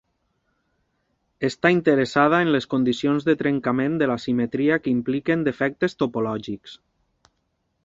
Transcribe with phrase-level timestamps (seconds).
[1.49, 6.77] Està interessada en les condicions de trencament de la simetria que impliquen defectes topològics.